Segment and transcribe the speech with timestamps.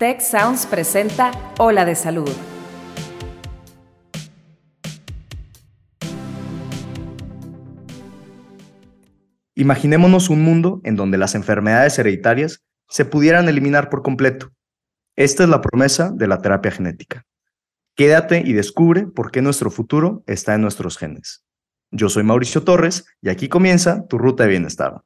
[0.00, 2.30] Tech Sounds presenta Ola de Salud.
[9.54, 14.48] Imaginémonos un mundo en donde las enfermedades hereditarias se pudieran eliminar por completo.
[15.16, 17.26] Esta es la promesa de la terapia genética.
[17.94, 21.44] Quédate y descubre por qué nuestro futuro está en nuestros genes.
[21.90, 25.02] Yo soy Mauricio Torres y aquí comienza tu ruta de bienestar.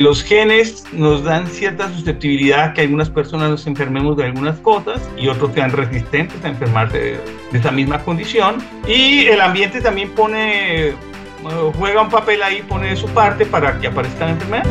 [0.00, 5.28] Los genes nos dan cierta susceptibilidad que algunas personas nos enfermemos de algunas cosas y
[5.28, 7.20] otros sean resistentes a enfermarse de,
[7.52, 8.56] esa misma condición.
[8.88, 10.94] Y el ambiente también pone,
[11.78, 14.64] juega un papel ahí, pone de su parte para que aparezca la enfermedad.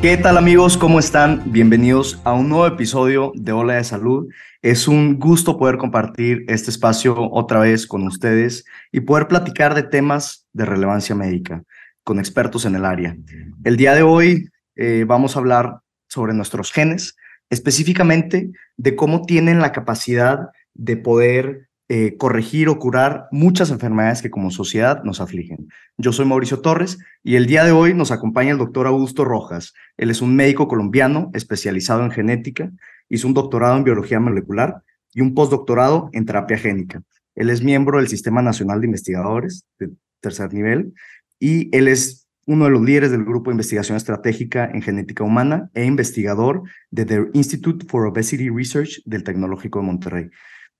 [0.00, 0.76] ¿Qué tal amigos?
[0.76, 1.42] ¿Cómo están?
[1.46, 4.28] Bienvenidos a un nuevo episodio de Ola de Salud.
[4.62, 9.82] Es un gusto poder compartir este espacio otra vez con ustedes y poder platicar de
[9.82, 11.62] temas de relevancia médica
[12.02, 13.16] con expertos en el área.
[13.64, 17.16] El día de hoy eh, vamos a hablar sobre nuestros genes,
[17.50, 24.30] específicamente de cómo tienen la capacidad de poder eh, corregir o curar muchas enfermedades que
[24.30, 25.68] como sociedad nos afligen.
[25.98, 29.74] Yo soy Mauricio Torres y el día de hoy nos acompaña el doctor Augusto Rojas.
[29.96, 32.70] Él es un médico colombiano especializado en genética,
[33.08, 34.82] hizo un doctorado en biología molecular
[35.12, 37.02] y un postdoctorado en terapia génica.
[37.34, 39.90] Él es miembro del Sistema Nacional de Investigadores de
[40.24, 40.92] tercer nivel
[41.38, 45.70] y él es uno de los líderes del grupo de investigación estratégica en genética humana
[45.74, 50.30] e investigador de The Institute for Obesity Research del Tecnológico de Monterrey.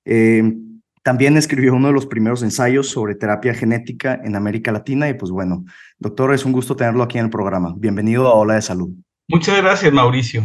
[0.04, 0.54] Eh,
[1.02, 5.30] también escribió uno de los primeros ensayos sobre terapia genética en América Latina y pues
[5.30, 5.64] bueno,
[5.98, 7.74] doctor, es un gusto tenerlo aquí en el programa.
[7.76, 8.90] Bienvenido a Ola de Salud.
[9.28, 10.44] Muchas gracias, Mauricio.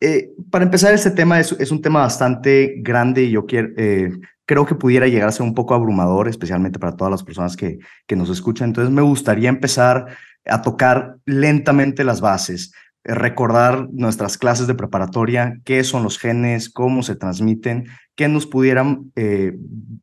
[0.00, 4.10] Eh, para empezar, este tema es, un tema bastante grande y yo eh,
[4.46, 7.78] creo que pudiera llegar a ser un poco abrumador, especialmente para todas las personas que,
[8.16, 8.70] nos escuchan.
[8.70, 10.06] Entonces me gustaría empezar
[10.46, 12.72] a tocar lentamente las bases
[13.04, 19.10] recordar nuestras clases de preparatoria, qué son los genes, cómo se transmiten, qué nos pudieran
[19.16, 19.54] eh,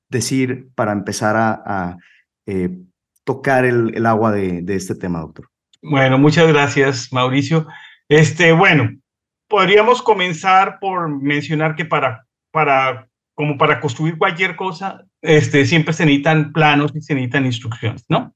[0.09, 1.97] decir para empezar a,
[2.45, 2.77] eh,
[3.23, 5.49] tocar el, agua de, este tema, doctor.
[5.81, 7.67] Bueno, muchas gracias, Mauricio.
[8.07, 8.89] Este, bueno,
[9.47, 16.05] podríamos comenzar por mencionar que para, para, como para construir cualquier cosa, este, siempre se
[16.05, 18.33] necesitan planos y se necesitan instrucciones, ¿no?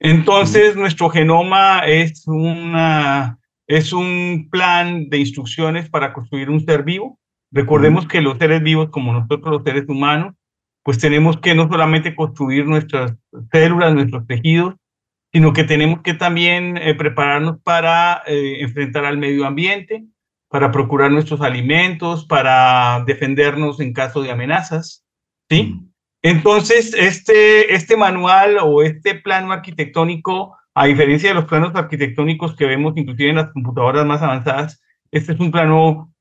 [0.00, 7.18] Entonces, nuestro genoma es una es un plan de instrucciones para construir un ser vivo.
[7.50, 10.34] Recordemos que los seres vivos, como nosotros los seres humanos,
[10.82, 13.14] pues tenemos que no solamente construir nuestras
[13.50, 14.74] células, nuestros tejidos,
[15.32, 20.04] sino que tenemos que también eh, prepararnos para eh, enfrentar al medio ambiente,
[20.52, 25.04] para procurar nuestros alimentos, para defendernos en caso de amenazas,
[25.48, 25.80] ¿sí?
[26.22, 32.66] Entonces, este, este manual o este plano arquitectónico a diferencia de los planos arquitectónicos que
[32.66, 36.12] vemos inclusive en las computadoras más avanzadas, este es un plano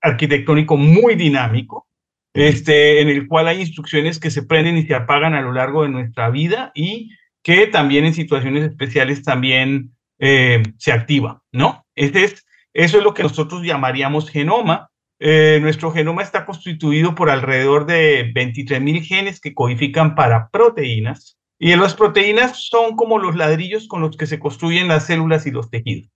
[0.00, 1.86] arquitectónico muy dinámico,
[2.34, 5.82] este, en el cual hay instrucciones que se prenden y se apagan a lo largo
[5.82, 7.10] de nuestra vida y
[7.42, 11.84] que también en situaciones especiales también eh, se activa, ¿no?
[11.94, 14.90] Este es, eso es lo que nosotros llamaríamos genoma.
[15.20, 21.74] Eh, nuestro genoma está constituido por alrededor de 23.000 genes que codifican para proteínas, y
[21.74, 25.70] las proteínas son como los ladrillos con los que se construyen las células y los
[25.70, 26.08] tejidos.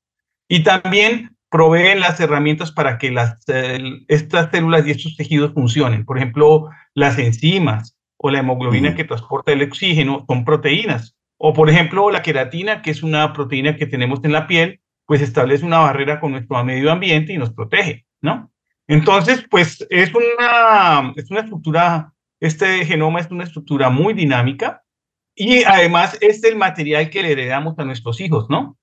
[0.49, 3.39] Y también proveen las herramientas para que las,
[4.09, 6.05] estas células y estos tejidos funcionen.
[6.05, 11.17] Por ejemplo, las enzimas o la hemoglobina que transporta el oxígeno son proteínas.
[11.37, 14.81] O por ejemplo, la queratina, que es una proteína que tenemos en la piel,
[15.13, 18.51] pues establece una barrera con nuestro medio ambiente y nos protege, ¿no?
[18.87, 24.83] Entonces, pues es una, es una estructura, este genoma es una estructura muy dinámica
[25.35, 28.79] y además es el material que le heredamos a nuestros hijos, ¿no?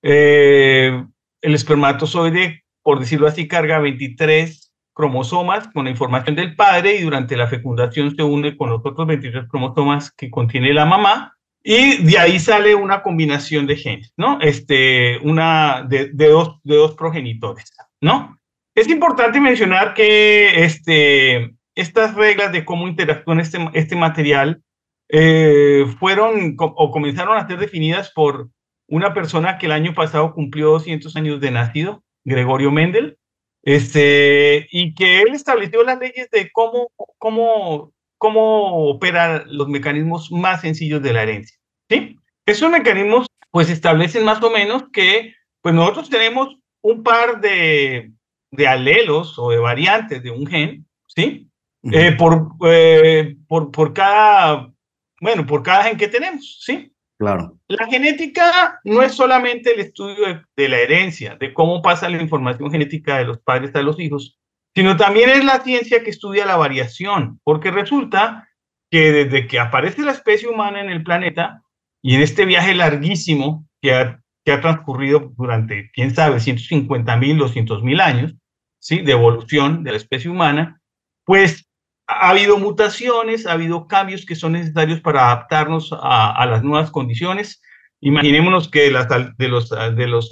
[0.00, 1.04] Eh,
[1.42, 7.36] el espermatozoide, por decirlo así, carga 23 cromosomas con la información del padre y durante
[7.36, 11.36] la fecundación se une con los otros 23 cromosomas que contiene la mamá
[11.66, 14.38] y de ahí sale una combinación de genes, ¿no?
[14.42, 17.72] Este, una de, dos, de dos progenitores,
[18.02, 18.38] ¿no?
[18.74, 24.62] Es importante mencionar que este, estas reglas de cómo interactúa este, este material
[25.08, 28.50] eh, fueron o comenzaron a ser definidas por
[28.86, 33.16] una persona que el año pasado cumplió 200 años de nacido, Gregorio Mendel,
[33.62, 40.60] este, y que él estableció las leyes de cómo, cómo, cómo operan los mecanismos más
[40.60, 41.56] sencillos de la herencia.
[41.88, 42.16] ¿sí?
[42.46, 48.12] Esos mecanismos pues establecen más o menos que pues nosotros tenemos un par de,
[48.50, 51.48] de alelos o de variantes de un gen, ¿sí?
[51.92, 54.74] Eh, por, eh, por, por cada
[55.20, 56.92] bueno, por cada gen que tenemos, ¿sí?
[57.18, 57.56] Claro.
[57.68, 62.70] La genética no es solamente el estudio de, la herencia, de cómo pasa la información
[62.70, 64.38] genética de los padres a los hijos,
[64.74, 68.48] sino también es la ciencia que estudia la variación, porque resulta
[68.90, 71.62] que desde que aparece la especie humana en el planeta
[72.02, 74.20] y en este viaje larguísimo que ha,
[74.60, 78.34] transcurrido durante, quién sabe, 150 mil, 200 mil años,
[78.78, 79.00] ¿sí?
[79.00, 80.80] de evolución de la especie humana,
[81.24, 81.66] pues
[82.06, 87.62] ha habido mutaciones, ha habido cambios que son necesarios para adaptarnos a, las nuevas condiciones.
[88.06, 90.30] Imaginémonos que de, las, de, los, de, los,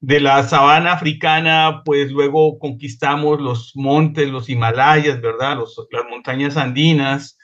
[0.00, 5.56] de la sabana africana, pues luego conquistamos los montes, los Himalayas, ¿verdad?
[5.58, 7.38] Los, las montañas andinas,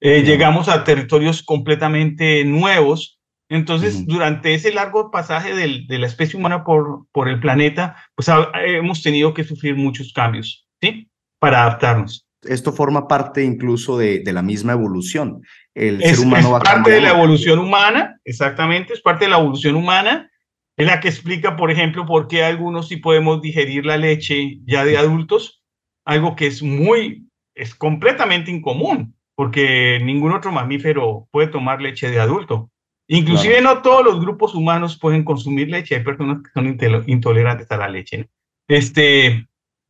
[0.00, 3.20] eh, llegamos a territorios completamente nuevos.
[3.48, 8.28] Entonces, durante ese largo pasaje del, de la especie humana por, por el planeta, pues
[8.64, 11.10] hemos tenido que sufrir muchos cambios, ¿sí?
[11.40, 15.42] Para adaptarnos esto forma parte incluso de, la misma evolución.
[15.74, 19.38] El es, ser humano es parte de la evolución humana, exactamente, es parte de la
[19.38, 20.30] evolución humana,
[20.76, 24.84] es la que explica, por ejemplo, por qué algunos sí podemos digerir la leche ya
[24.84, 25.62] de adultos,
[26.04, 32.20] algo que es muy, es completamente incomún, porque ningún otro mamífero puede tomar leche de
[32.20, 32.70] adulto.
[33.08, 36.76] Inclusive no todos los grupos humanos pueden consumir leche, hay personas que son
[37.06, 38.28] intolerantes a la leche.
[38.68, 39.46] Este,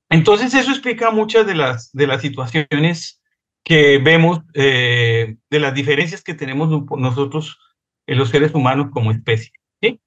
[0.09, 3.21] entonces eso explica muchas de las, de las situaciones
[3.65, 7.59] que vemos, eh, de las diferencias que tenemos nosotros,
[8.07, 9.51] en los seres humanos como especie.
[9.83, 10.01] ¿sí?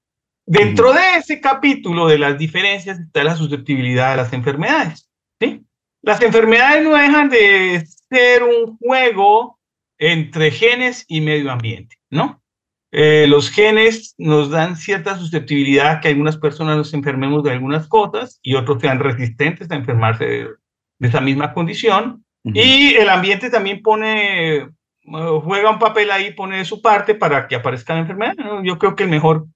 [0.46, 5.10] Dentro de ese capítulo de las diferencias está la susceptibilidad a las enfermedades.
[5.38, 5.66] ¿sí?
[6.02, 9.58] Las enfermedades no dejan de ser un juego
[9.98, 12.39] entre genes y medio ambiente, ¿no?
[12.92, 17.86] Eh, los genes nos dan cierta susceptibilidad a que algunas personas nos enfermemos de algunas
[17.86, 20.48] cosas y otros sean resistentes a enfermarse de,
[21.00, 22.24] esa misma condición.
[22.42, 24.68] Y el ambiente también pone, eh,
[25.02, 28.34] juega un papel ahí, pone de su parte para que aparezca la enfermedad.
[28.64, 29.46] Yo creo que el mejor,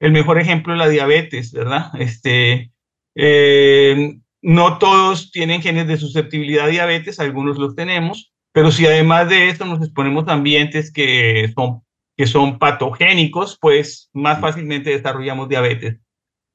[0.00, 1.90] el mejor ejemplo es la diabetes, ¿verdad?
[1.98, 2.70] Este,
[3.14, 9.28] eh, no todos tienen genes de susceptibilidad a diabetes, algunos los tenemos, pero si además
[9.28, 11.82] de esto nos exponemos a ambientes que son
[12.16, 15.98] que son patogénicos, pues más fácilmente desarrollamos diabetes.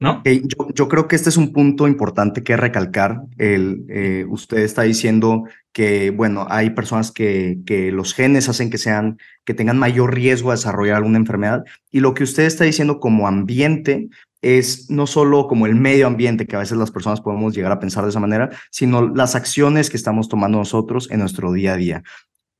[0.00, 0.20] ¿No?
[0.24, 3.20] yo, yo, creo que este es un punto importante que recalcar.
[3.38, 8.78] El, eh, usted está diciendo que, bueno, hay personas que, que los genes hacen que
[8.78, 11.64] sean, que tengan mayor riesgo a desarrollar alguna enfermedad.
[11.92, 14.08] Y lo que usted está diciendo como ambiente
[14.42, 17.78] es no solo como el medio ambiente, que a veces las personas podemos llegar a
[17.78, 21.76] pensar de esa manera, sino las acciones que estamos tomando nosotros en nuestro día a
[21.76, 22.02] día.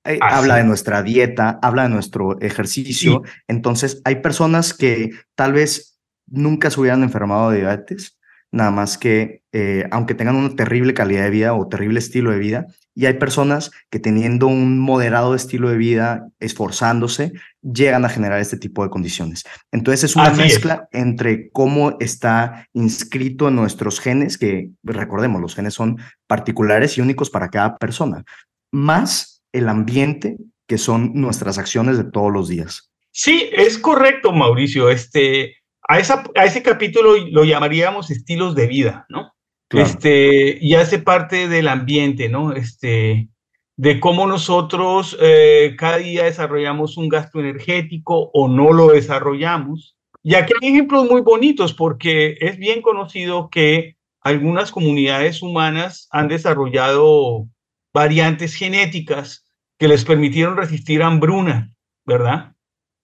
[0.05, 3.23] Eh, habla de nuestra dieta, habla de nuestro ejercicio.
[3.47, 8.19] Entonces, hay personas que tal vez nunca se hubieran enfermado de diabetes,
[8.51, 12.39] nada más que, eh, aunque tengan una terrible calidad de vida o terrible estilo de
[12.39, 17.33] vida, y hay personas que teniendo un moderado estilo de vida, esforzándose,
[17.63, 19.45] llegan a generar este tipo de condiciones.
[19.71, 25.75] Entonces es una mezcla entre cómo está inscrito en nuestros genes, que recordemos, los genes
[25.75, 28.25] son particulares y únicos para cada persona,
[28.71, 32.91] más el ambiente que son nuestras acciones de todos los días.
[33.11, 34.89] Sí, es correcto, Mauricio.
[34.89, 35.57] Este,
[35.87, 39.33] a, esa, a ese capítulo lo llamaríamos estilos de vida, ¿no?
[39.71, 42.53] Este, y hace parte del ambiente, ¿no?
[42.53, 43.29] Este,
[43.77, 49.97] de cómo nosotros eh, cada día desarrollamos un gasto energético o no lo desarrollamos.
[50.23, 56.29] Y aquí hay ejemplos muy bonitos porque es bien conocido que algunas comunidades humanas han
[56.29, 57.49] desarrollado
[57.93, 59.45] variantes genéticas
[59.79, 62.53] que les permitieron resistir hambruna, ¿verdad?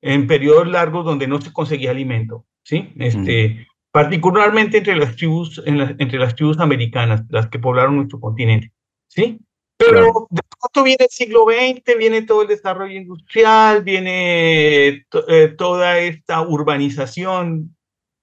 [0.00, 2.92] En periodos largos donde no se conseguía alimento, ¿sí?
[2.98, 8.72] Este, Particularmente entre las, tribus, entre las tribus americanas, las que poblaron nuestro continente,
[9.08, 9.40] ¿sí?
[9.78, 15.98] Pero de pronto viene el siglo XX, viene todo el desarrollo industrial, viene eh, toda
[15.98, 17.76] esta urbanización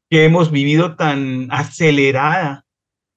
[0.09, 2.65] que hemos vivido tan acelerada.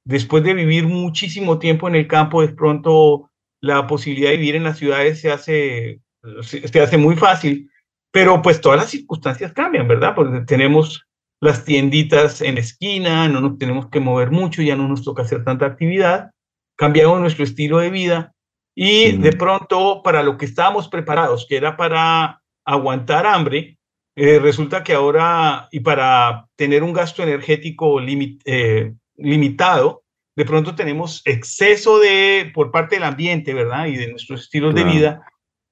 [0.05, 4.65] Después de vivir muchísimo tiempo en el campo, de pronto la posibilidad de vivir en
[4.65, 6.01] las ciudades se hace,
[6.43, 7.71] se hace muy fácil,
[8.11, 10.15] pero pues todas las circunstancias cambian, ¿verdad?
[10.15, 11.07] Porque tenemos
[11.41, 15.45] las tienditas en esquina, no nos tenemos que mover mucho, ya no nos toca hacer
[15.45, 16.31] tanta actividad,
[16.77, 18.33] cambiamos nuestro estilo de vida
[18.75, 23.79] y de pronto para lo que estábamos preparados, que era para aguantar hambre,
[24.17, 30.03] eh, resulta que ahora y para tener un gasto energético eh, limitado,
[30.39, 33.87] de pronto tenemos exceso de, por parte del ambiente, ¿verdad?
[33.87, 35.23] Y de nuestros estilos de vida,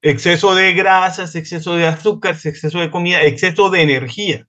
[0.01, 4.45] exceso de grasas, exceso de azúcar, exceso de comida, exceso de energía.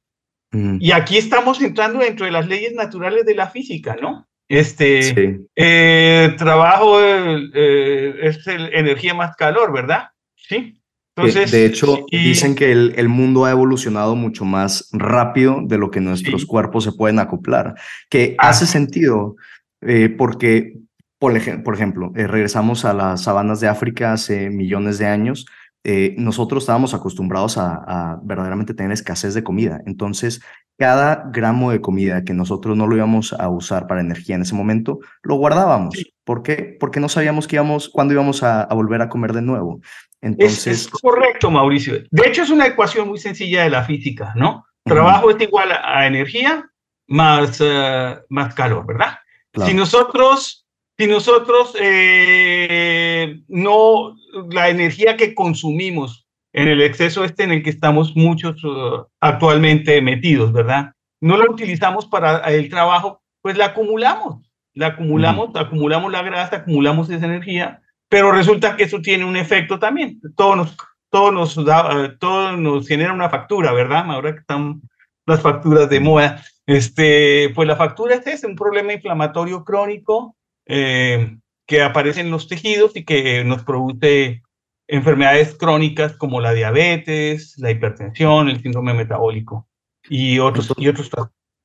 [0.50, 0.78] Mm.
[0.80, 4.26] Y aquí estamos entrando dentro de las leyes naturales de la física, ¿no?
[4.48, 10.08] Este eh, trabajo eh, es energía más calor, ¿verdad?
[10.34, 10.80] Sí.
[11.14, 15.92] Entonces, de hecho, dicen que el, el, mundo ha evolucionado mucho más rápido de lo
[15.92, 17.75] que nuestros cuerpos se pueden acoplar,
[18.08, 19.37] que hace sentido
[19.82, 20.78] eh, porque,
[21.18, 21.32] por,
[21.62, 25.47] por ejemplo, eh, regresamos a las sabanas de África hace millones de años
[25.85, 29.80] eh, nosotros estábamos acostumbrados a, verdaderamente tener escasez de comida.
[29.87, 30.42] Entonces,
[30.76, 34.54] cada gramo de comida que nosotros no lo íbamos a usar para energía en ese
[34.54, 35.94] momento, lo guardábamos.
[36.25, 36.76] ¿Por qué?
[36.78, 39.80] Porque no sabíamos que íbamos, cuándo íbamos a, volver a comer de nuevo.
[40.20, 40.66] Entonces...
[40.66, 41.94] Es, correcto, Mauricio.
[42.11, 44.66] De hecho, es una ecuación muy sencilla de la física, ¿no?
[44.85, 46.70] Trabajo es igual a, energía
[47.06, 49.18] más, eh, más calor, ¿verdad?
[49.66, 54.16] Si nosotros si nosotros eh, no,
[54.50, 60.02] la energía que consumimos en el exceso este en el que estamos muchos uh, actualmente
[60.02, 60.92] metidos, ¿verdad?
[61.20, 67.08] No la utilizamos para el trabajo, pues la acumulamos, la acumulamos, acumulamos la grasa, acumulamos
[67.10, 70.20] esa energía, pero resulta que eso tiene un efecto también.
[70.36, 70.76] Todo nos,
[71.10, 74.10] todo nos, da, uh, todo nos genera una factura, ¿verdad?
[74.10, 74.82] Ahora que están
[75.28, 81.37] las facturas de moda, este, pues la factura es ese, un problema inflamatorio crónico eh,
[81.66, 84.42] que aparecen en los tejidos y que nos produce
[84.88, 89.68] enfermedades crónicas como la diabetes, la hipertensión, el síndrome metabólico
[90.08, 91.11] y otros, y otros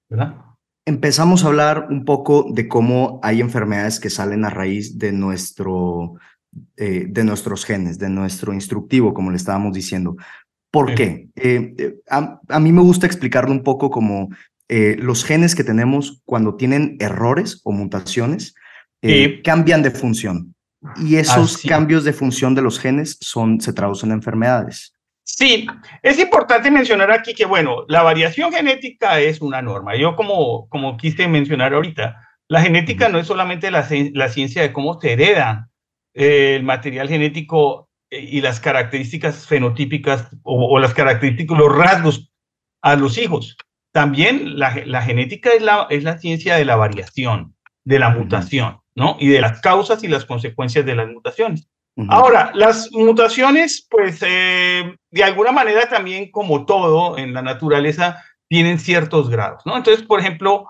[0.09, 0.35] ¿verdad?
[0.85, 6.15] Empezamos a hablar un poco de cómo hay enfermedades que salen a raíz de, nuestro,
[6.75, 10.17] eh, de nuestros genes, de nuestro instructivo, como le estábamos diciendo.
[10.73, 11.27] ¿Por qué?
[11.35, 14.29] Eh, a, a, mí me gusta explicarlo un poco como
[14.67, 18.55] los genes que tenemos cuando tienen errores o mutaciones
[19.05, 20.55] eh, cambian de función.
[20.97, 24.95] Y esos cambios de función de los genes son, se traducen en enfermedades.
[25.23, 25.67] Sí,
[26.01, 29.95] es importante mencionar aquí que, bueno, la variación genética es una norma.
[29.97, 32.15] Yo como, como quise mencionar ahorita,
[32.47, 35.69] la genética no es solamente la, la ciencia de cómo se hereda
[36.13, 42.31] eh, el material genético eh, y las características fenotípicas o, las características, los rasgos
[42.81, 43.57] a los hijos.
[43.91, 48.83] También la, la genética es la, es la ciencia de la variación, de la mutación.
[48.95, 49.17] ¿no?
[49.19, 51.67] Y de las causas y las consecuencias de las mutaciones.
[52.09, 58.79] Ahora, las mutaciones, pues, eh, de alguna manera también, como todo en la naturaleza, tienen
[58.79, 59.77] ciertos grados, ¿no?
[59.77, 60.65] Entonces, por ejemplo,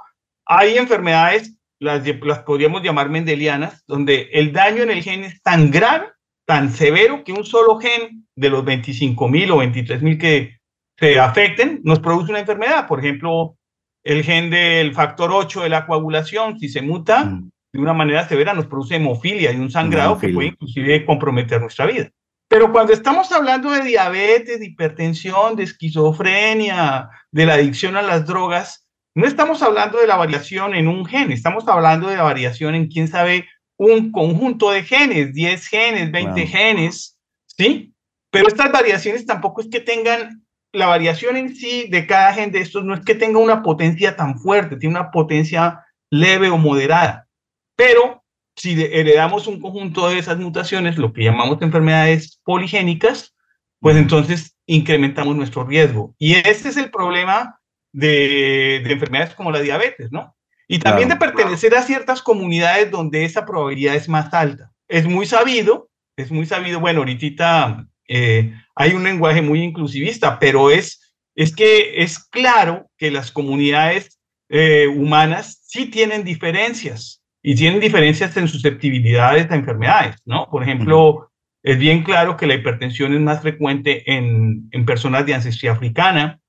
[0.45, 5.71] hay enfermedades, las, las podríamos llamar mendelianas, donde el daño en el gen es tan
[5.71, 6.07] grave,
[6.45, 10.57] tan severo, que un solo gen de los 25 mil o 23 mil que
[10.99, 12.87] se afecten nos produce una enfermedad.
[12.87, 13.57] Por ejemplo,
[14.03, 18.27] el gen del factor 8 de la coagulación, si se muta, mm de una manera
[18.27, 22.09] severa nos produce hemofilia y un sangrado que puede inclusive comprometer nuestra vida.
[22.47, 28.27] Pero cuando estamos hablando de diabetes, de hipertensión, de esquizofrenia, de la adicción a las
[28.27, 32.75] drogas, no estamos hablando de la variación en un gen, estamos hablando de la variación
[32.75, 37.93] en, quién sabe, un conjunto de genes, 10 genes, 20 genes, ¿sí?
[38.31, 42.61] Pero estas variaciones tampoco es que tengan, la variación en sí de cada gen de
[42.61, 47.27] estos no es que tenga una potencia tan fuerte, tiene una potencia leve o moderada.
[47.75, 48.23] Pero
[48.55, 53.35] si heredamos un conjunto de esas mutaciones, lo que llamamos enfermedades poligénicas,
[53.79, 56.15] pues entonces incrementamos nuestro riesgo.
[56.17, 57.59] Y ese es el problema
[57.91, 60.35] de, enfermedades como la diabetes, ¿no?
[60.67, 64.71] Y también de pertenecer a ciertas comunidades donde esa probabilidad es más alta.
[64.87, 70.71] Es muy sabido, es muy sabido, bueno, ahorita eh, hay un lenguaje muy inclusivista, pero
[70.71, 77.79] es, es que es claro que las comunidades eh, humanas sí tienen diferencias y tienen
[77.79, 80.47] diferencias en susceptibilidades a enfermedades, ¿no?
[80.49, 85.33] Por ejemplo, es bien claro que la hipertensión es más frecuente en, en personas de
[85.33, 86.39] ancestría africana,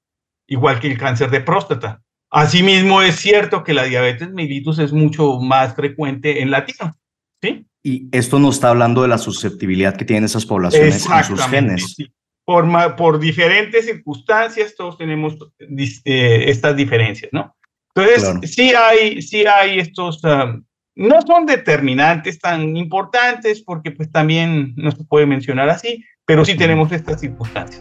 [0.46, 2.02] igual que el cáncer de próstata.
[2.34, 6.96] Asimismo, es cierto que la diabetes mellitus es mucho más frecuente en latinos,
[7.40, 7.64] ¿sí?
[7.80, 11.96] Y esto nos está hablando de la susceptibilidad que tienen esas poblaciones con sus genes.
[12.44, 17.54] Por, por diferentes circunstancias, todos tenemos eh, estas diferencias, ¿no?
[17.94, 20.64] Entonces, sí, hay, sí hay estos, um,
[20.96, 26.56] no son determinantes tan importantes porque pues también no se puede mencionar así, pero sí
[26.56, 27.80] tenemos estas circunstancias.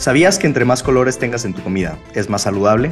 [0.00, 2.90] ¿Sabías que entre más colores tengas en tu comida es más saludable?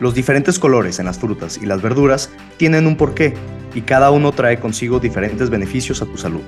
[0.00, 3.34] Los diferentes colores en las frutas y las verduras tienen un porqué
[3.72, 6.40] y cada uno trae consigo diferentes beneficios a tu salud.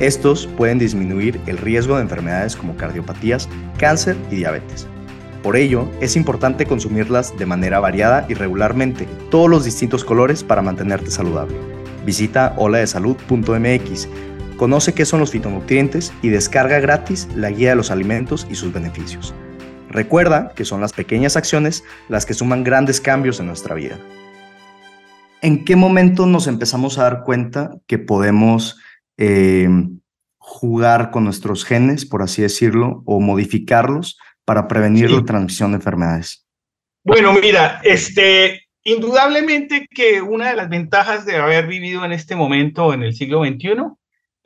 [0.00, 4.86] Estos pueden disminuir el riesgo de enfermedades como cardiopatías, cáncer y diabetes.
[5.42, 10.62] Por ello, es importante consumirlas de manera variada y regularmente, todos los distintos colores para
[10.62, 11.58] mantenerte saludable.
[12.06, 14.08] Visita holadesalud.mx,
[14.56, 18.72] conoce qué son los fitonutrientes y descarga gratis la guía de los alimentos y sus
[18.72, 19.34] beneficios.
[19.88, 23.98] Recuerda que son las pequeñas acciones las que suman grandes cambios en nuestra vida.
[25.42, 28.78] ¿En qué momento nos empezamos a dar cuenta que podemos
[29.16, 29.68] eh,
[30.38, 36.46] jugar con nuestros genes, por así decirlo, o modificarlos para prevenir la transmisión de enfermedades?
[37.04, 42.92] Bueno, mira, este, indudablemente que una de las ventajas de haber vivido en este momento
[42.92, 43.95] en el siglo XXI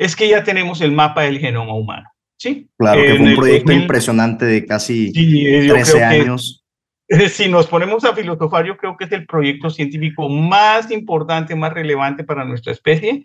[0.01, 2.09] es que ya tenemos el mapa del genoma humano.
[2.39, 2.71] Sí.
[2.79, 6.65] Claro, que fue un proyecto impresionante de casi 13 años.
[7.29, 11.75] si nos ponemos a filosofar, yo creo que es el proyecto científico más importante, más
[11.75, 13.25] relevante para nuestra especie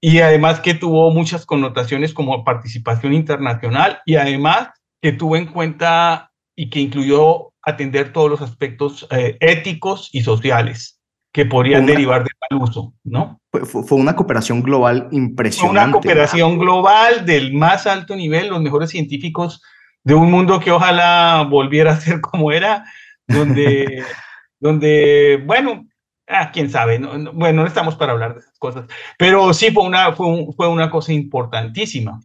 [0.00, 4.70] y además que tuvo muchas connotaciones como participación internacional y además
[5.02, 10.95] que tuvo en cuenta y que incluyó atender todos los aspectos eh, éticos y sociales
[11.36, 13.42] que podrían derivar de tal uso, ¿no?
[13.50, 15.78] Fue, una cooperación global impresionante.
[15.78, 19.60] Fue una cooperación global del más alto nivel, los mejores científicos
[20.02, 22.86] de un mundo que ojalá volviera a ser como era,
[23.28, 24.02] donde,
[24.60, 25.86] donde bueno,
[26.26, 28.86] ah, quién sabe, no, bueno, no estamos para hablar de esas cosas,
[29.18, 32.18] pero sí fue una, fue, fue una cosa importantísima.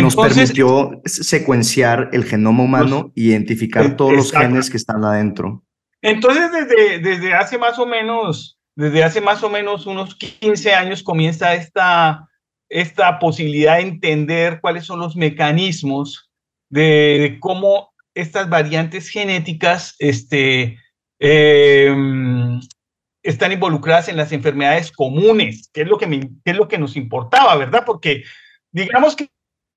[0.00, 5.65] nos permitió secuenciar el genoma humano e identificar todos los genes que están adentro.
[6.06, 11.02] Entonces, desde, desde hace más o menos, desde hace más o menos unos 15 años
[11.02, 12.28] comienza esta,
[12.68, 16.30] esta posibilidad de entender cuáles son los mecanismos
[16.70, 20.78] de cómo estas variantes genéticas este,
[21.18, 22.60] em,
[23.24, 27.56] están involucradas en las enfermedades comunes, que es, lo que es lo que nos importaba,
[27.56, 27.82] ¿verdad?
[27.84, 28.22] Porque
[28.70, 29.28] digamos que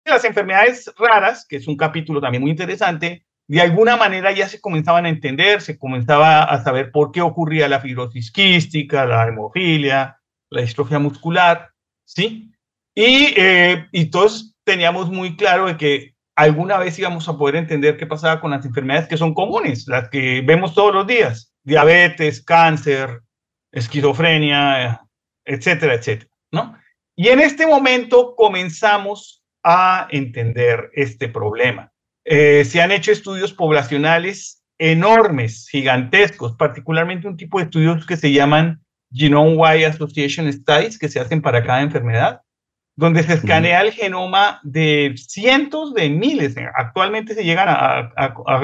[0.05, 4.62] las enfermedades raras, que es un capítulo también muy interesante, de alguna manera ya se
[4.62, 10.20] comenzaban a entender, se comenzaba a saber por qué ocurría la fibrosis quística, la hemofilia,
[10.51, 11.72] la distrofia muscular,
[12.06, 12.51] ¿sí?
[12.94, 13.89] Y, eh,
[14.63, 18.63] teníamos muy claro de que alguna vez íbamos a poder entender qué pasaba con las
[18.68, 23.22] enfermedades que son comunes, las que vemos todos los días, diabetes, cáncer,
[23.72, 25.01] esquizofrenia,
[25.44, 26.77] etcétera, etcétera, ¿no?
[27.15, 31.88] Y en este momento comenzamos a entender este problema.
[32.31, 38.31] Eh, se han hecho estudios poblacionales enormes, gigantescos, particularmente un tipo de estudios que se
[38.31, 42.42] llaman Genome-Wide Association Studies, que se hacen para cada enfermedad,
[42.96, 46.55] donde se escanea el genoma de cientos de miles.
[46.75, 48.11] Actualmente se llegan a,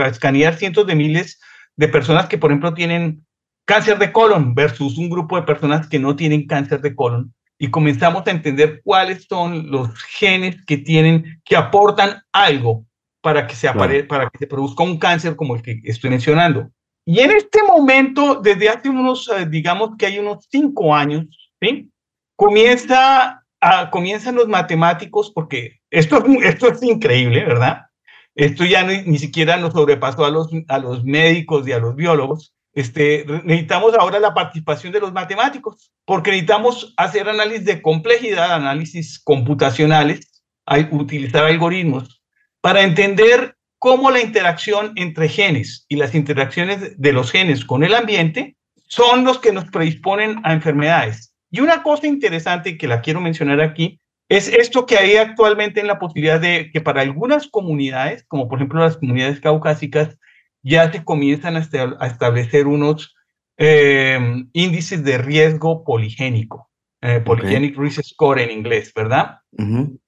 [0.09, 1.39] escanear cientos de miles
[1.75, 3.25] de personas que, por ejemplo, tienen
[3.65, 7.33] cáncer de colon versus un grupo de personas que no tienen cáncer de colon.
[7.57, 12.84] Y comenzamos a entender cuáles son los genes que tienen, que aportan algo
[13.25, 16.69] para que se, para que se produzca un cáncer como el que estoy mencionando.
[17.07, 21.25] Y en este momento, desde hace unos, eh, digamos que hay unos cinco años,
[21.59, 21.89] ¿sí?
[22.35, 23.41] comienza
[23.89, 27.87] comienzan los matemáticos, porque esto, esto es increíble, ¿verdad?
[28.35, 32.53] Esto ya ni, siquiera nos sobrepasó a los, a los médicos y a los biólogos.
[32.75, 39.17] Este, necesitamos ahora la participación de los matemáticos, porque necesitamos hacer análisis de complejidad, análisis
[39.17, 40.43] computacionales,
[40.91, 42.21] utilizar algoritmos
[42.65, 47.93] para entender cómo la interacción entre genes y las interacciones de los genes con el
[47.93, 48.55] ambiente
[48.87, 51.35] son los que nos predisponen a enfermedades.
[51.51, 53.99] Y una cosa interesante que la quiero mencionar aquí
[54.29, 58.57] es esto que hay actualmente en la posibilidad de que para algunas comunidades, como por
[58.57, 60.17] ejemplo las comunidades caucásicas,
[60.63, 63.13] ya se comienzan a, establecer unos
[63.57, 64.17] eh,
[64.53, 66.71] índices de riesgo poligénico,
[67.05, 69.39] eh, polygenic risk score en inglés, ¿verdad?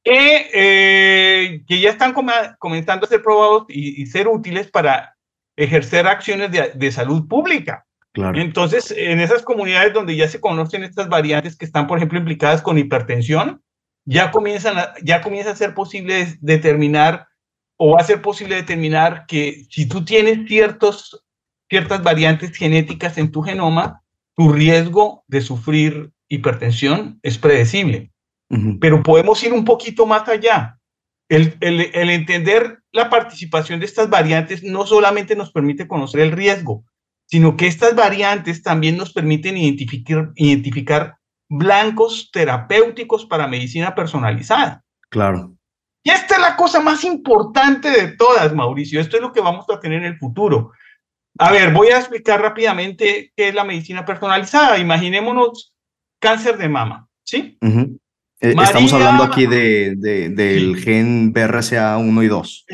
[0.04, 2.14] que, eh, que, ya están
[2.60, 5.16] comenzando a ser probados y, ser útiles para
[5.56, 7.86] ejercer acciones de, de salud pública.
[8.14, 12.62] Entonces, en esas comunidades donde ya se conocen estas variantes que están, por ejemplo, implicadas
[12.62, 13.62] con hipertensión,
[14.06, 17.28] ya, comienzan ya comienza a ser posible determinar
[17.78, 21.24] o va a ser posible determinar que si tú tienes ciertos,
[21.70, 24.02] ciertas variantes genéticas en tu genoma,
[24.36, 28.12] tu riesgo de sufrir hipertensión es predecible.
[28.80, 30.80] Pero podemos ir un poquito más allá.
[31.28, 36.32] El, el, el entender la participación de estas variantes no solamente nos permite conocer el
[36.32, 36.86] riesgo,
[37.26, 41.18] sino que estas variantes también nos permiten identificar, identificar
[41.50, 44.84] blancos terapéuticos para medicina personalizada.
[45.10, 45.54] Claro.
[46.04, 49.02] Y esta es la cosa más importante de todas, Mauricio.
[49.02, 50.72] Esto es lo que vamos a tener en el futuro.
[51.38, 54.78] A ver, voy a explicar rápidamente qué es la medicina personalizada.
[54.78, 55.74] Imaginémonos
[56.20, 57.58] cáncer de mama, ¿sí?
[57.62, 62.66] Eh, estamos hablando aquí de, del gen BRCA1 y 2.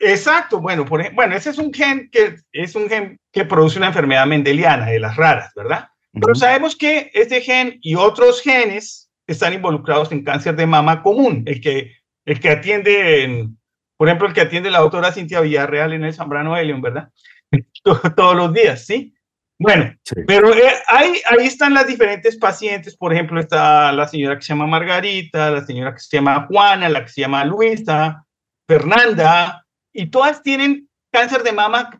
[0.00, 3.88] Exacto, bueno, por, bueno, ese es un gen que es un gen que produce una
[3.88, 5.88] enfermedad mendeliana de las raras, ¿verdad?
[6.12, 11.42] Pero sabemos que este gen y otros genes están involucrados en cáncer de mama común,
[11.46, 11.92] el que,
[12.24, 13.48] el que atiende,
[13.96, 17.10] por ejemplo, el que atiende la doctora Cintia Villarreal en el Zambrano de León, ¿verdad?
[18.16, 19.14] Todos los días, ¿sí?
[19.60, 19.92] Bueno,
[20.26, 22.96] pero eh, ahí, ahí están las diferentes pacientes.
[22.96, 26.88] Por ejemplo, está la señora que se llama Margarita, la señora que se llama Juana,
[26.88, 28.24] la que se llama Luisa,
[28.68, 31.90] Fernanda, y todas tienen cáncer de mama,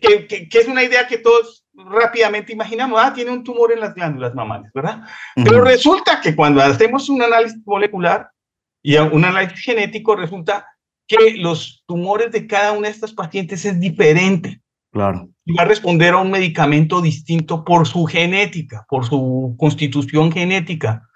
[0.00, 3.94] que, que, es una idea que todos rápidamente imaginamos, ah, tiene un tumor en las
[3.94, 5.02] glándulas mamales, ¿verdad?
[5.34, 8.30] Pero resulta que cuando hacemos un análisis molecular
[8.82, 10.66] y un análisis genético, resulta
[11.06, 14.60] que los tumores de cada una de estas pacientes es diferente.
[14.98, 15.28] Claro.
[15.44, 21.08] Y va a responder a un medicamento distinto por su genética, por su constitución genética.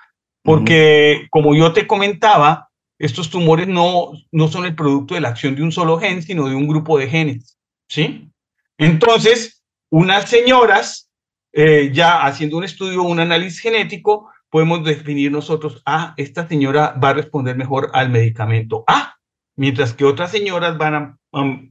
[0.45, 5.57] Porque, como yo te comentaba, estos tumores no, no son el producto de la acción
[5.57, 7.59] de un solo gen, sino de un grupo de genes.
[7.89, 8.31] ¿Sí?
[8.79, 11.11] Entonces, unas señoras,
[11.53, 17.09] eh, ya haciendo un estudio, un análisis genético, podemos definir nosotros, ah, esta señora va
[17.09, 19.17] a responder mejor al medicamento A,
[19.57, 21.19] mientras que otras señoras van a,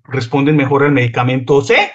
[0.04, 1.92] responden mejor al medicamento C,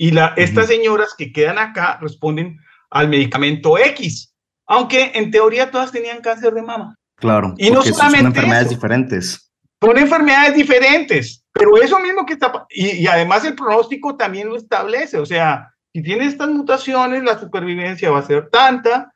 [0.00, 2.58] y la, estas señoras que quedan acá responden
[2.88, 4.34] al medicamento X,
[4.66, 6.96] aunque en teoría todas tenían cáncer de mama.
[7.16, 9.52] Claro, y no solamente son enfermedades diferentes.
[9.78, 15.18] Son enfermedades diferentes, pero eso mismo que está, y, además el pronóstico también lo establece,
[15.18, 19.12] o sea, si tiene estas mutaciones, la supervivencia va a ser tanta,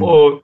[0.00, 0.42] o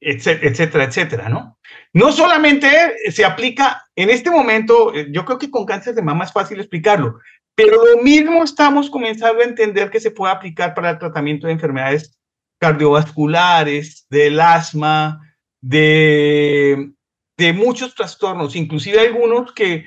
[0.00, 1.58] etcétera, etcétera, ¿no?
[1.92, 2.68] No solamente
[3.10, 6.58] se aplica en este momento, eh, yo creo que con cáncer de mama es fácil
[6.58, 7.20] explicarlo,
[7.58, 11.54] pero lo mismo estamos comenzando a entender que se puede aplicar para el tratamiento de
[11.54, 12.16] enfermedades
[12.60, 15.20] cardiovasculares, del asma,
[15.60, 16.92] de,
[17.36, 19.86] de muchos trastornos, inclusive algunos que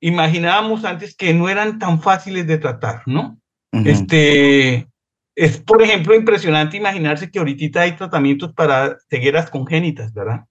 [0.00, 3.38] imaginábamos antes que no eran tan fáciles de tratar, ¿no?
[3.70, 4.88] Este,
[5.36, 10.46] es, por ejemplo, impresionante imaginarse que ahorita hay tratamientos para cegueras congénitas, ¿verdad?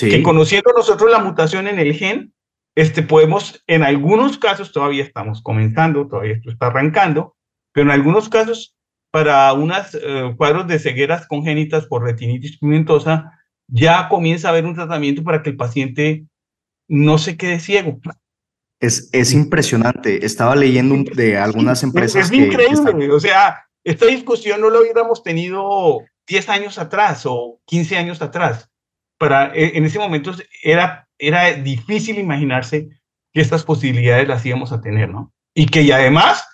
[0.00, 2.34] Que conociendo nosotros la mutación en el gen,
[2.74, 7.36] este, podemos, en algunos casos, todavía estamos comenzando, todavía esto está arrancando,
[7.72, 8.76] pero en algunos casos,
[9.10, 14.74] para unos eh, cuadros de cegueras congénitas por retinitis pigmentosa, ya comienza a haber un
[14.74, 16.26] tratamiento para que el paciente
[16.88, 18.00] no se quede ciego.
[18.80, 20.24] Es, es impresionante.
[20.24, 22.26] Estaba leyendo de algunas empresas.
[22.26, 23.12] Es, increíble.
[23.12, 28.68] O sea, esta discusión no la hubiéramos tenido 10 años atrás o 15 años atrás.
[29.22, 30.32] Para, e, en ese momento
[30.64, 32.88] era, era difícil imaginarse
[33.32, 35.32] que estas posibilidades las íbamos a tener, ¿no?
[35.54, 36.44] Y que y además,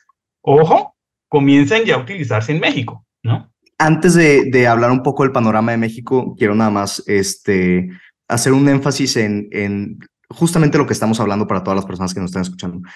[0.42, 0.94] ojo,
[1.30, 3.50] comienzan ya a utilizarse en México, ¿no?
[3.78, 7.88] Antes de, de hablar un poco del panorama de México, quiero nada más este,
[8.28, 12.20] hacer un énfasis en, en justamente lo que estamos hablando para todas las personas que
[12.20, 12.86] nos están escuchando.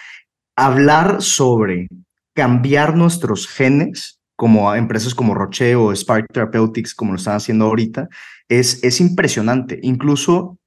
[0.54, 1.88] Hablar sobre
[2.34, 8.10] cambiar nuestros genes, como empresas como Roche o Spark Therapeutics, como lo están haciendo ahorita,
[8.60, 9.78] es, es impresionante.
[9.82, 10.58] Incluso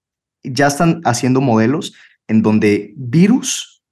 [0.43, 1.93] ya están haciendo modelos
[2.27, 3.83] en donde virus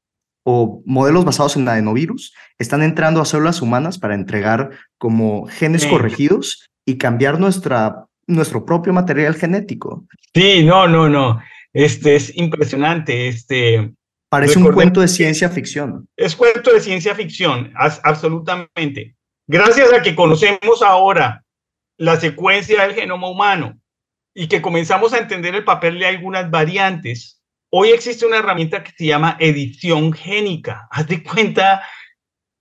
[0.43, 6.67] o modelos basados en adenovirus están entrando a células humanas para entregar como genes corregidos
[6.86, 10.06] y cambiar nuestra, nuestro propio material genético.
[10.34, 11.41] Sí, no, no, no.
[11.71, 13.27] Este es impresionante.
[13.27, 13.93] Este,
[14.29, 16.10] Parece un cuento de ciencia ficción.
[16.17, 19.15] Es cuento de ciencia ficción, absolutamente.
[19.47, 21.43] Gracias a que conocemos ahora
[21.97, 23.79] la secuencia del genoma humano
[24.34, 28.91] y que comenzamos a entender el papel de algunas variantes, hoy existe una herramienta que
[28.91, 30.88] se llama edición génica.
[30.91, 31.84] Haz de cuenta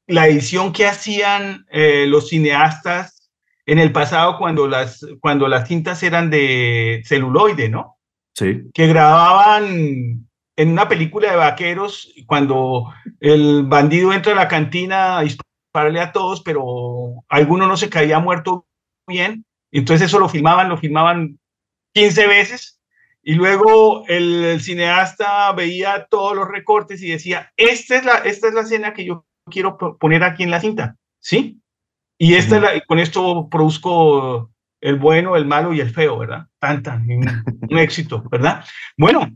[0.07, 3.31] la edición que hacían eh, los cineastas
[3.67, 7.99] en el pasado cuando las, cuando las cintas eran de celuloide, ¿no?
[8.35, 8.63] Sí.
[8.75, 15.23] Que grababan en una película de vaqueros cuando el bandido entra a la cantina a
[15.23, 18.67] dispararle a todos, pero alguno no se caía muerto
[19.07, 19.45] bien.
[19.71, 21.39] Entonces eso lo filmaban, lo filmaban
[21.93, 22.81] 15 veces
[23.23, 28.55] y luego el, cineasta veía todos los recortes y decía, esta es la, esta es
[28.55, 31.61] la escena que yo quiero poner aquí en la cinta, ¿sí?
[32.19, 34.51] Y esta con esto produzco
[34.81, 36.47] el bueno, el malo y el feo, ¿verdad?
[36.59, 38.65] Tan, tan, un, éxito, ¿verdad?
[38.97, 39.31] Bueno,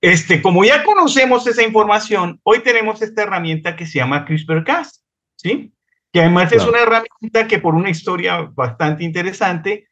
[0.00, 5.04] este, como ya conocemos esa información, hoy tenemos esta herramienta que se llama CRISPR-Cas,
[5.36, 5.72] ¿sí?
[6.12, 9.89] Que además es una herramienta que por una historia bastante interesante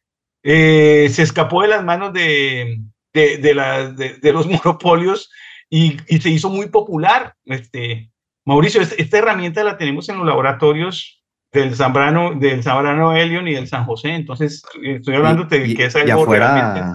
[0.51, 2.81] eh, se escapó de las manos de,
[3.13, 5.31] de, de, de, los monopolios
[5.69, 7.35] y, y, se hizo muy popular.
[7.45, 8.11] Este,
[8.47, 13.69] Mauricio, esta herramienta la tenemos en los laboratorios del Zambrano, del Zambrano Elion y del
[13.69, 16.95] San José, entonces estoy hablando de que es algo afuera...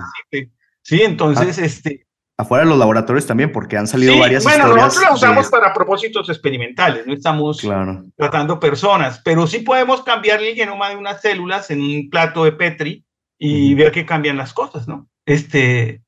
[0.81, 2.07] Sí, entonces, ah, este...
[2.35, 6.27] Afuera de los laboratorios también, porque han salido varias bueno, nosotros la usamos para propósitos
[6.27, 7.61] experimentales, no estamos
[8.17, 12.53] tratando personas, pero sí podemos cambiar el genoma de unas células en un plato de
[12.53, 13.05] Petri
[13.37, 15.07] y ver que cambian las cosas, ¿no?
[15.25, 16.01] Este,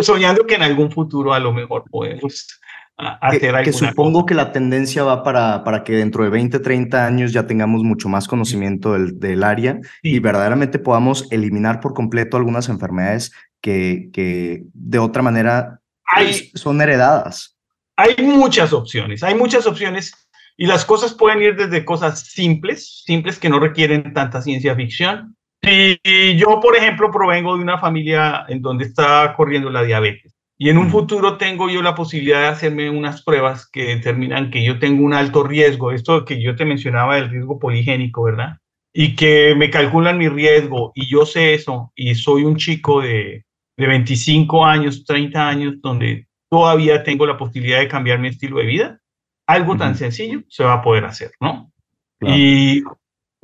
[0.00, 2.60] soñando que en algún futuro a lo mejor podemos
[2.96, 7.32] hacer que, supongo que la tendencia va para, para que dentro de 20, 30 años
[7.32, 12.68] ya tengamos mucho más conocimiento del, del área y verdaderamente podamos eliminar por completo algunas
[12.68, 15.80] enfermedades que, que de otra manera
[16.14, 17.56] pues, son heredadas.
[17.96, 20.12] Hay muchas opciones, hay muchas opciones
[20.56, 25.36] y las cosas pueden ir desde cosas simples, simples que no requieren tanta ciencia ficción.
[25.62, 30.34] Y yo, por ejemplo, provengo de una familia en donde está corriendo la diabetes.
[30.58, 34.64] Y en un futuro tengo yo la posibilidad de hacerme unas pruebas que determinan que
[34.64, 38.58] yo tengo un alto riesgo, esto que yo te mencionaba del riesgo poligénico, ¿verdad?
[38.92, 43.44] Y que me calculan mi riesgo y yo sé eso y soy un chico de,
[43.76, 48.66] de 25 años, 30 años, donde todavía tengo la posibilidad de cambiar mi estilo de
[48.66, 49.00] vida,
[49.46, 51.72] algo tan sencillo se va a poder hacer, ¿no?
[52.20, 52.84] Y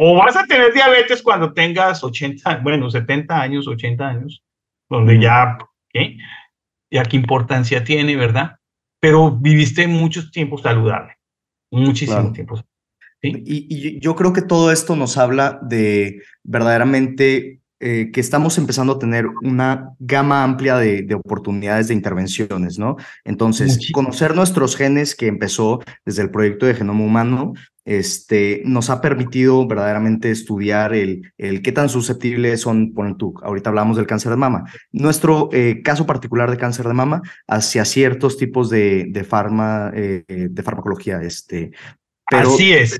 [0.00, 4.44] o vas a tener diabetes cuando tengas 80, bueno, 70 años, 80 años,
[4.88, 5.58] donde ya,
[5.88, 6.16] ¿qué?
[6.88, 8.58] Ya qué importancia tiene, ¿verdad?
[9.00, 11.18] Pero viviste mucho tiempo saludable,
[11.72, 12.56] muchísimo tiempo.
[13.20, 13.42] ¿sí?
[13.44, 18.94] Y, y, yo creo que todo esto nos habla de verdaderamente eh, que estamos empezando
[18.94, 22.96] a tener una gama amplia de, oportunidades de intervenciones, ¿no?
[23.24, 27.52] Entonces, conocer nuestros genes, que empezó desde el proyecto de genoma humano,
[27.84, 33.70] este, nos ha permitido verdaderamente estudiar el, el qué tan susceptibles son, por tú, ahorita
[33.70, 34.64] hablamos del cáncer de mama.
[34.90, 39.26] Nuestro eh, caso particular de cáncer de mama hacia ciertos tipos de, de,
[39.94, 41.22] eh, de farmacología.
[41.22, 41.70] Este,
[42.28, 42.98] pero, Así es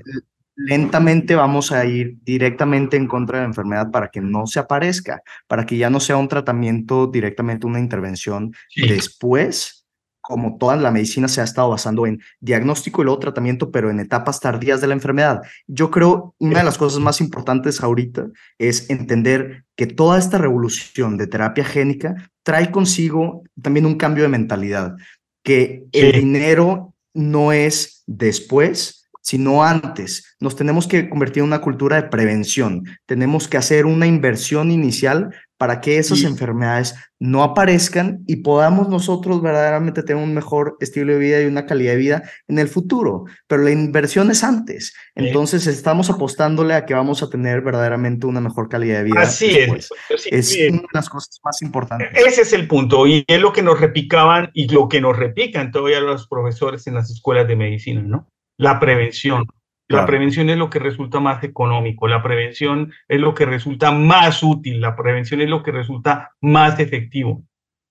[0.59, 5.23] lentamente vamos a ir directamente en contra de la enfermedad para que no se aparezca,
[5.47, 9.87] para que ya no sea un tratamiento directamente una intervención después,
[10.21, 14.01] como toda la medicina se ha estado basando en diagnóstico y luego tratamiento, pero en
[14.01, 15.43] etapas tardías de la enfermedad.
[15.69, 18.27] Yo creo una de las cosas más importantes ahorita
[18.59, 24.29] es entender que toda esta revolución de terapia génica trae consigo también un cambio de
[24.29, 24.97] mentalidad,
[25.45, 28.98] que el dinero no es después,
[29.29, 30.37] sino antes.
[30.41, 32.85] Nos tenemos que convertir en una cultura de prevención.
[33.05, 39.43] Tenemos que hacer una inversión inicial para que esas enfermedades no aparezcan y podamos nosotros
[39.43, 43.27] verdaderamente tener un mejor estilo de vida y una calidad de vida en el futuro.
[43.47, 44.95] Pero la inversión es antes.
[45.15, 49.21] Entonces estamos apostándole a que vamos a tener verdaderamente una mejor calidad de vida.
[49.21, 49.91] Así es.
[50.31, 52.09] es una de las cosas más importantes.
[52.15, 55.71] Ese es el punto y es lo que nos repicaban y lo que nos repican
[55.71, 58.27] todavía los profesores en las escuelas de medicina, ¿no?
[58.59, 59.47] La prevención.
[59.89, 64.43] La prevención es lo que resulta más económico, la prevención es lo que resulta más
[64.43, 67.43] útil, la prevención es lo que resulta más efectivo.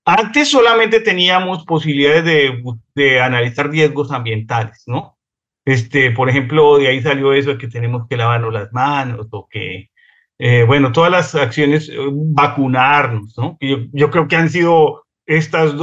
[0.06, 5.17] Antes solamente teníamos posibilidades de, de analizar riesgos ambientales, ¿no?
[5.65, 9.49] Este, por ejemplo, de ahí salió eso de que tenemos que lavarnos las manos o
[9.49, 9.89] que,
[10.38, 13.58] eh, bueno, todas las acciones, eh, vacunarnos, ¿no?
[13.60, 15.75] Yo, yo, creo que han sido estas,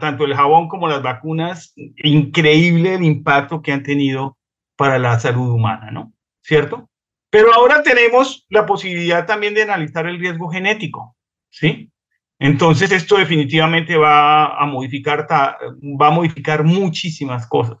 [0.00, 4.38] tanto el jabón como las vacunas, increíble el impacto que han tenido
[4.74, 6.12] para la salud humana, ¿no?
[6.42, 6.88] ¿Cierto?
[7.30, 11.14] Pero ahora tenemos la posibilidad también de analizar el riesgo genético,
[11.50, 11.90] ¿sí?
[12.38, 17.76] Entonces esto definitivamente va a modificar, va a modificar muchísimas cosas.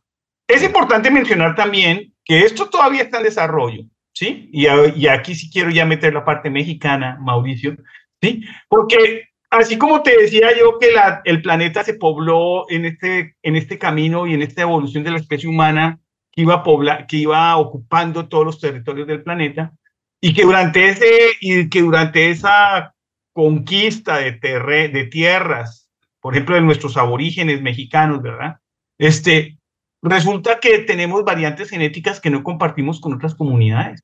[0.46, 4.50] Es importante mencionar también que esto todavía está en desarrollo, ¿sí?
[4.52, 7.74] Y, y aquí sí quiero ya meter la parte mexicana, Mauricio,
[8.20, 8.44] ¿sí?
[8.68, 13.56] Porque así como te decía yo que la, el planeta se pobló en este, en
[13.56, 16.00] este camino y en esta evolución de la especie humana
[16.32, 19.72] que iba, pobla, que iba ocupando todos los territorios del planeta
[20.20, 22.94] y que durante, ese, y que durante esa
[23.32, 28.56] conquista de, de tierras, por ejemplo, de nuestros aborígenes mexicanos, ¿verdad?
[28.98, 29.58] Este,
[30.02, 34.02] resulta que tenemos variantes genéticas que no compartimos con otras comunidades.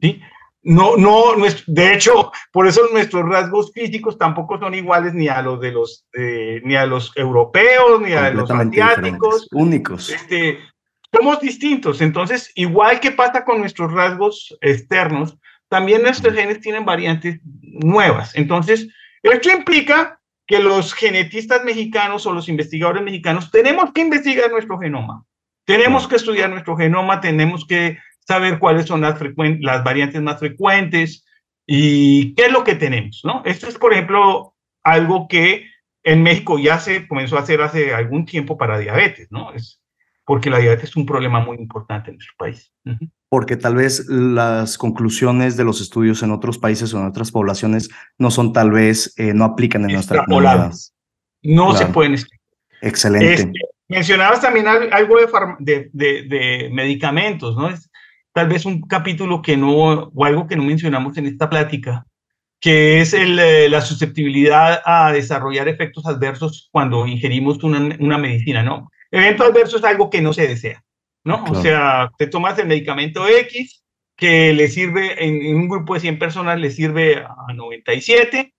[0.00, 0.20] ¿sí?
[0.64, 1.34] No, no,
[1.66, 6.06] de hecho, por eso nuestros rasgos físicos tampoco son iguales ni a los de los,
[6.14, 9.48] eh, ni a los europeos, ni a los asiáticos.
[9.50, 10.10] Únicos.
[10.10, 10.60] Este,
[11.12, 12.00] somos distintos.
[12.00, 15.36] Entonces, igual que pasa con nuestros rasgos externos,
[15.68, 18.36] también nuestros genes tienen variantes nuevas.
[18.36, 18.88] Entonces,
[19.22, 25.24] esto implica que los genetistas mexicanos o los investigadores mexicanos tenemos que investigar nuestro genoma.
[25.64, 29.18] Tenemos que estudiar nuestro genoma, tenemos que saber cuáles son las,
[29.60, 31.24] las variantes más frecuentes
[31.66, 33.42] y qué es lo que tenemos, ¿no?
[33.44, 35.66] Esto es, por ejemplo, algo que
[36.04, 39.52] en México ya se comenzó a hacer hace algún tiempo para diabetes, ¿no?
[39.52, 39.82] Es
[40.24, 42.72] porque la diabetes es un problema muy importante en nuestro país.
[43.28, 47.90] Porque tal vez las conclusiones de los estudios en otros países o en otras poblaciones
[48.18, 50.72] no son tal vez, eh, no aplican en nuestra comunidad.
[51.42, 52.16] No se pueden
[52.80, 53.34] Excelente.
[53.34, 53.52] Este,
[53.88, 55.16] mencionabas también algo
[55.58, 57.68] de, de, de, medicamentos, ¿no?
[57.68, 57.90] Es,
[58.32, 62.06] tal vez un capítulo que no, o algo que no mencionamos en esta plática,
[62.60, 68.62] que es el, eh, la susceptibilidad a desarrollar efectos adversos cuando ingerimos una, una, medicina,
[68.62, 68.90] ¿no?
[69.10, 70.82] Evento adverso es algo que no se desea,
[71.24, 71.44] ¿no?
[71.44, 73.82] O sea, te tomas el medicamento X
[74.16, 78.54] que le sirve en, un grupo de 100 personas, le sirve a 97,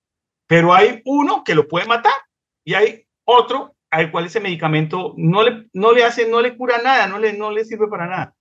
[0.48, 2.14] pero hay uno que lo puede matar
[2.66, 6.82] y hay otro al cual ese medicamento no le, no le hace, no le cura
[6.84, 8.36] nada, no le, no le sirve para nada.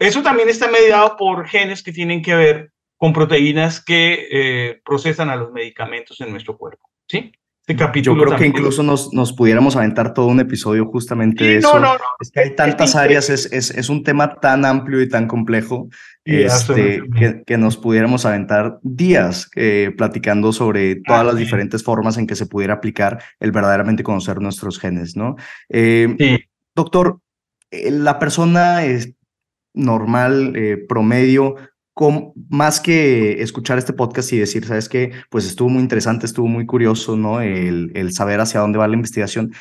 [0.00, 5.28] Eso también está mediado por genes que tienen que ver con proteínas que eh, procesan
[5.28, 7.32] a los medicamentos en nuestro cuerpo, ¿sí?
[7.60, 11.56] Este capítulo Yo creo que incluso nos, nos pudiéramos aventar todo un episodio justamente de
[11.58, 11.78] eso.
[11.78, 15.08] No, no, es que hay tantas áreas, es, es, es, un tema tan amplio y
[15.08, 15.88] tan complejo
[16.24, 22.26] este, que, que, nos pudiéramos aventar días eh, platicando sobre todas las diferentes formas en
[22.26, 25.36] que se pudiera aplicar el verdaderamente conocer nuestros genes, ¿no?
[25.68, 26.38] Eh.
[26.74, 27.20] Doctor,
[27.70, 28.84] la persona
[29.74, 30.54] normal,
[30.88, 31.56] promedio,
[32.48, 36.66] más que escuchar este podcast y decir, sabes que, pues estuvo muy interesante, estuvo muy
[36.66, 37.40] curioso, ¿no?
[37.40, 39.52] El, el saber hacia dónde va la investigación,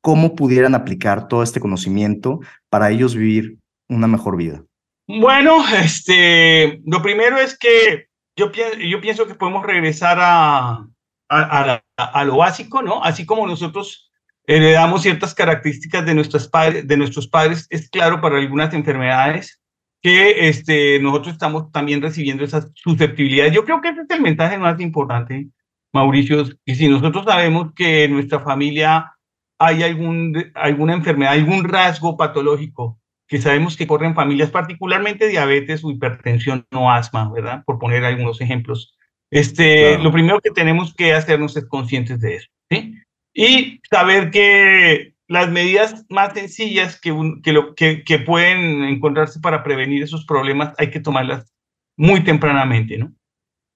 [0.00, 2.40] ¿cómo pudieran aplicar todo este conocimiento
[2.70, 4.64] para ellos vivir una mejor vida?
[5.06, 10.86] Bueno, este, lo primero es que yo, yo pienso que podemos regresar a,
[11.28, 13.02] a, lo básico, ¿no?
[13.02, 14.03] Así como nosotros
[14.46, 19.60] heredamos ciertas características de, nuestros padres, de nuestros padres, es claro para algunas enfermedades
[20.02, 23.54] que este, nosotros estamos también recibiendo esas susceptibilidades.
[23.54, 25.48] Yo creo que ese es el mensaje más importante,
[25.92, 29.12] Mauricio, y si nosotros sabemos que en nuestra familia
[29.58, 35.90] hay algún, alguna enfermedad, algún rasgo patológico, que sabemos que corren familias, particularmente diabetes o
[35.90, 37.62] hipertensión o asma, ¿verdad?
[37.64, 38.94] Por poner algunos ejemplos.
[39.30, 42.94] Este, Lo primero que tenemos que hacernos es conscientes de eso, ¿sí?
[43.34, 49.62] Y saber que las medidas más sencillas que, que, lo, que, que, pueden encontrarse para
[49.62, 51.52] prevenir esos problemas hay que tomarlas
[51.96, 53.12] muy tempranamente, ¿no?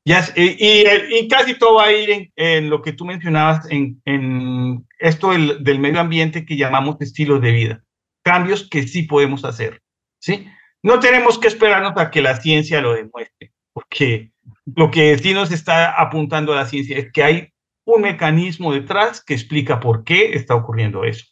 [0.07, 4.87] Ya, y, y, casi todo va a ir en, lo que tú mencionabas, en, en
[4.99, 7.85] esto del, del, medio ambiente que llamamos estilos de vida,
[8.23, 9.83] cambios que sí podemos hacer,
[10.19, 10.47] ¿sí?
[10.83, 14.31] No tenemos que esperarnos a que la ciencia lo demuestre, porque
[14.77, 17.53] lo que sí nos está apuntando a la ciencia es que hay
[17.89, 21.25] un mecanismo detrás que explica por qué está ocurriendo eso.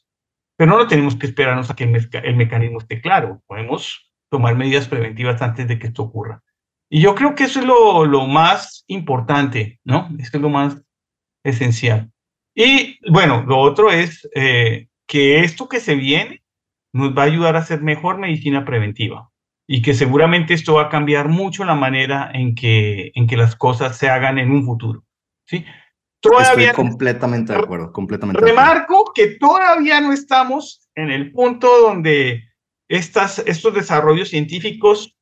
[0.57, 3.43] Pero no tenemos que esperarnos a que el, mecanismo esté claro.
[3.47, 6.43] Podemos tomar medidas preventivas antes de que esto ocurra.
[6.89, 10.09] Y yo creo que eso es lo, más importante, ¿no?
[10.19, 10.83] Eso es lo más
[11.45, 12.11] esencial.
[12.55, 16.43] Y bueno, lo otro es eh, que esto que se viene
[16.95, 19.29] nos va a ayudar a hacer mejor medicina preventiva
[19.69, 23.57] y que seguramente esto va a cambiar mucho la manera en que, en que las
[23.57, 25.05] cosas se hagan en un futuro.
[25.45, 25.67] ¿sí?
[26.21, 28.41] Todavía, Estoy completamente de acuerdo, completamente.
[28.41, 32.43] Remarco que todavía no estamos en el punto donde
[32.89, 35.17] estas, estos desarrollos científicos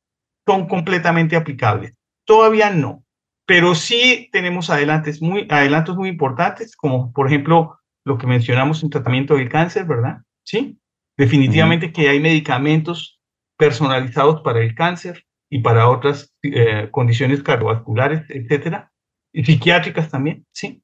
[0.47, 1.97] son completamente aplicables.
[2.25, 3.03] Todavía no,
[3.45, 8.89] pero sí tenemos adelantos muy, adelantos muy importantes, como por ejemplo lo que mencionamos en
[8.89, 10.19] tratamiento del cáncer, ¿verdad?
[10.43, 10.79] Sí,
[11.17, 13.19] definitivamente que hay medicamentos
[13.57, 18.91] personalizados para el cáncer y para otras eh, condiciones cardiovasculares, etcétera,
[19.33, 20.81] y psiquiátricas también, sí.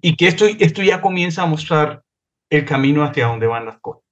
[0.00, 2.02] Y que esto, esto ya comienza a mostrar
[2.50, 4.06] el camino hacia dónde van las cosas.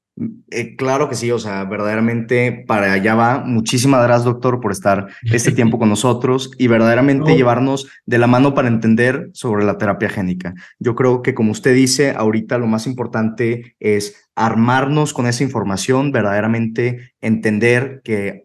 [0.51, 3.41] Eh, claro que sí, o sea, verdaderamente para allá va.
[3.45, 8.55] Muchísimas gracias, doctor, por estar este tiempo con nosotros y verdaderamente llevarnos de la mano
[8.55, 10.55] para entender sobre la terapia génica.
[10.79, 16.13] Yo creo que, como usted dice, ahorita lo más importante es armarnos con esa información,
[16.13, 18.45] verdaderamente entender que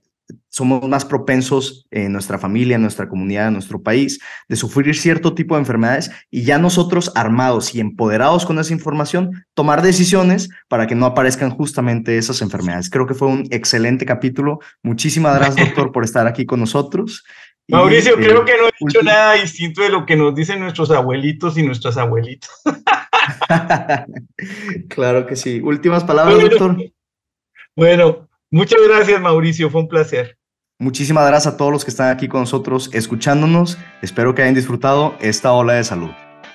[0.49, 5.33] somos más propensos en nuestra familia, en nuestra comunidad, en nuestro país, de sufrir cierto
[5.33, 10.87] tipo de enfermedades y ya nosotros armados y empoderados con esa información, tomar decisiones para
[10.87, 12.89] que no aparezcan justamente esas enfermedades.
[12.89, 14.59] Creo que fue un excelente capítulo.
[14.83, 17.23] Muchísimas gracias, doctor, por estar aquí con nosotros.
[17.67, 20.89] Mauricio, creo eh, que no he dicho nada distinto de lo que nos dicen nuestros
[20.89, 22.49] abuelitos y nuestras abuelitas.
[24.89, 25.61] claro que sí.
[25.63, 26.77] Últimas palabras, doctor.
[27.75, 29.69] Bueno, Muchas gracias, Mauricio.
[29.69, 30.37] Fue un placer.
[30.79, 33.77] Muchísimas gracias a todos los que están aquí con nosotros escuchándonos.
[34.01, 36.09] Espero que hayan disfrutado esta ola de salud.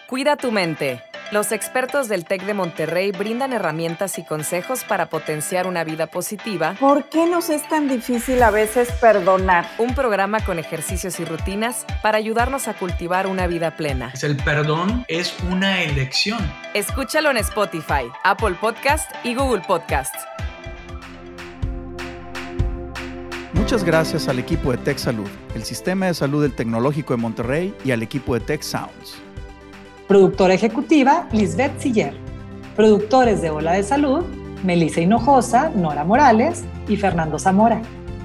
[0.09, 1.03] Cuida tu mente.
[1.31, 6.77] Los expertos del TEC de Monterrey brindan herramientas y consejos para potenciar una vida positiva.
[6.79, 9.67] ¿Por qué nos es tan difícil a veces perdonar?
[9.79, 14.13] Un programa con ejercicios y rutinas para ayudarnos a cultivar una vida plena.
[14.23, 16.39] El perdón es una elección.
[16.75, 20.15] Escúchalo en Spotify, Apple Podcast y Google Podcast.
[23.65, 27.75] Muchas gracias al equipo de Tech Salud, el sistema de salud del Tecnológico de Monterrey
[27.83, 29.15] y al equipo de Tech Sounds.
[30.07, 32.15] Productora ejecutiva, Lisbeth Siller.
[32.77, 34.23] Productores de Ola de Salud,
[34.63, 37.81] Melissa Hinojosa, Nora Morales y Fernando Zamora.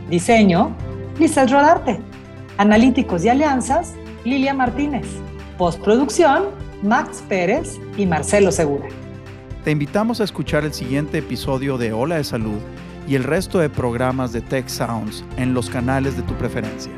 [0.09, 0.75] Diseño,
[1.17, 2.01] Lizeth Rodarte.
[2.57, 3.93] Analíticos y alianzas,
[4.25, 5.07] Lilia Martínez.
[5.57, 6.47] Postproducción,
[6.83, 8.89] Max Pérez y Marcelo Segura.
[9.63, 12.59] Te invitamos a escuchar el siguiente episodio de Ola de Salud
[13.09, 16.93] y el resto de programas de Tech Sounds en los canales de tu preferencia.